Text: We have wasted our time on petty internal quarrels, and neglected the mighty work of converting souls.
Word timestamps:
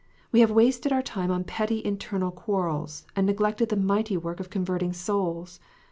We 0.31 0.39
have 0.39 0.49
wasted 0.49 0.91
our 0.91 1.03
time 1.03 1.29
on 1.29 1.43
petty 1.43 1.85
internal 1.85 2.31
quarrels, 2.31 3.05
and 3.15 3.27
neglected 3.27 3.69
the 3.69 3.75
mighty 3.75 4.17
work 4.17 4.39
of 4.39 4.49
converting 4.49 4.93
souls. 4.93 5.59